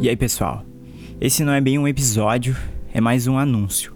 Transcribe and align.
E 0.00 0.08
aí, 0.08 0.16
pessoal? 0.16 0.64
Esse 1.20 1.42
não 1.42 1.52
é 1.52 1.60
bem 1.60 1.76
um 1.76 1.88
episódio, 1.88 2.56
é 2.94 3.00
mais 3.00 3.26
um 3.26 3.36
anúncio. 3.36 3.92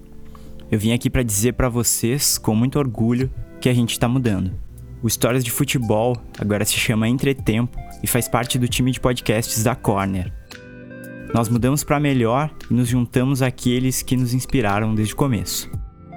Eu 0.68 0.76
vim 0.76 0.92
aqui 0.92 1.08
para 1.08 1.22
dizer 1.22 1.52
para 1.52 1.68
vocês, 1.68 2.36
com 2.38 2.56
muito 2.56 2.76
orgulho, 2.76 3.30
que 3.60 3.68
a 3.68 3.72
gente 3.74 4.00
tá 4.00 4.08
mudando. 4.08 4.52
O 5.00 5.06
Histórias 5.06 5.44
de 5.44 5.52
Futebol 5.52 6.16
agora 6.40 6.64
se 6.64 6.74
chama 6.74 7.08
Entretempo 7.08 7.78
e 8.02 8.08
faz 8.08 8.26
parte 8.26 8.58
do 8.58 8.66
time 8.66 8.90
de 8.90 8.98
podcasts 8.98 9.62
da 9.62 9.76
Corner. 9.76 10.32
Nós 11.32 11.48
mudamos 11.48 11.84
para 11.84 12.00
melhor 12.00 12.50
e 12.68 12.74
nos 12.74 12.88
juntamos 12.88 13.40
àqueles 13.40 14.02
que 14.02 14.16
nos 14.16 14.34
inspiraram 14.34 14.96
desde 14.96 15.14
o 15.14 15.16
começo. 15.16 15.70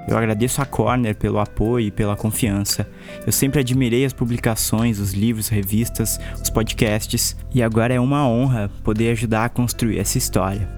Eu 0.08 0.18
agradeço 0.18 0.62
a 0.62 0.66
Corner 0.66 1.16
pelo 1.16 1.40
apoio 1.40 1.88
e 1.88 1.91
pela 1.91 2.16
confiança. 2.16 2.88
Eu 3.26 3.32
sempre 3.32 3.59
admirei 3.59 4.05
as 4.05 4.14
publicações, 4.14 5.00
os 5.00 5.14
livros, 5.14 5.48
revistas, 5.48 6.20
os 6.41 6.50
podcasts 6.50 7.36
e 7.54 7.64
agora 7.64 7.94
é 7.94 8.00
uma 8.00 8.28
honra 8.28 8.70
poder 8.84 9.12
ajudar 9.12 9.45
a 9.45 9.50
construir 9.50 10.00
essa 10.00 10.18
história. 10.18 10.70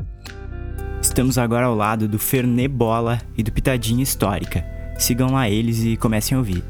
Estamos 1.01 1.37
agora 1.37 1.65
ao 1.65 1.75
lado 1.75 2.07
do 2.07 2.17
Fernê 2.17 2.67
Bola 2.67 3.19
e 3.37 3.43
do 3.43 3.51
Pitadinha 3.51 4.01
Histórica. 4.01 4.65
Sigam 4.97 5.31
lá 5.31 5.49
eles 5.49 5.83
e 5.83 5.97
comecem 5.97 6.35
a 6.35 6.39
ouvir. 6.39 6.63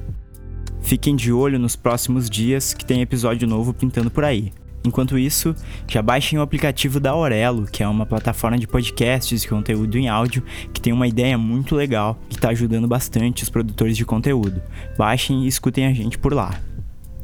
Fiquem 0.81 1.15
de 1.15 1.31
olho 1.31 1.59
nos 1.59 1.75
próximos 1.75 2.29
dias 2.29 2.73
que 2.73 2.85
tem 2.85 3.01
episódio 3.01 3.47
novo 3.47 3.73
pintando 3.73 4.09
por 4.09 4.23
aí. 4.23 4.51
Enquanto 4.87 5.17
isso, 5.17 5.53
já 5.87 6.01
baixem 6.01 6.39
o 6.39 6.41
aplicativo 6.41 6.99
da 6.99 7.11
Aurelo, 7.11 7.65
que 7.65 7.83
é 7.83 7.87
uma 7.87 8.05
plataforma 8.05 8.57
de 8.57 8.65
podcasts 8.65 9.43
e 9.43 9.47
conteúdo 9.47 9.97
em 9.97 10.07
áudio 10.07 10.43
que 10.73 10.79
tem 10.79 10.93
uma 10.93 11.07
ideia 11.07 11.37
muito 11.37 11.75
legal 11.75 12.17
e 12.29 12.35
está 12.35 12.49
ajudando 12.49 12.87
bastante 12.87 13.43
os 13.43 13.49
produtores 13.49 13.97
de 13.97 14.05
conteúdo. 14.05 14.61
Baixem 14.97 15.43
e 15.43 15.47
escutem 15.47 15.85
a 15.85 15.93
gente 15.93 16.17
por 16.17 16.33
lá. 16.33 16.59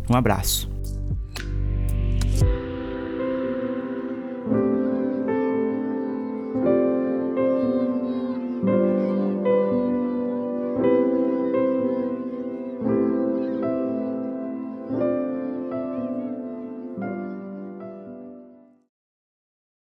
Um 0.10 0.16
abraço. 0.16 0.73